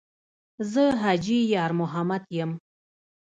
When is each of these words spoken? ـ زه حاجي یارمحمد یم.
ـ 0.37 0.71
زه 0.71 0.83
حاجي 1.01 1.39
یارمحمد 1.53 2.23
یم. 2.37 2.51